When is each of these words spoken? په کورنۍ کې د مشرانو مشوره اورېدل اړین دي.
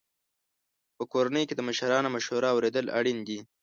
په 0.97 1.03
کورنۍ 1.13 1.43
کې 1.47 1.55
د 1.57 1.61
مشرانو 1.69 2.09
مشوره 2.15 2.49
اورېدل 2.51 2.85
اړین 2.99 3.19
دي. 3.27 3.39